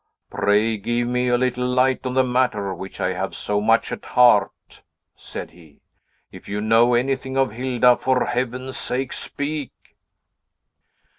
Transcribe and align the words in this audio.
"Pray 0.31 0.77
give 0.77 1.07
me 1.07 1.27
a 1.27 1.37
little 1.37 1.67
light 1.67 2.07
on 2.07 2.15
the 2.15 2.23
matter 2.23 2.73
which 2.73 2.99
I 2.99 3.13
have 3.13 3.35
so 3.35 3.61
much 3.61 3.91
at 3.91 4.03
heart," 4.03 4.81
said 5.15 5.51
he; 5.51 5.83
"if 6.31 6.49
you 6.49 6.59
know 6.59 6.95
anything 6.95 7.37
of 7.37 7.51
Hilda, 7.51 7.95
for 7.97 8.25
Heaven's 8.25 8.77
sake, 8.77 9.13
speak!" 9.13 9.71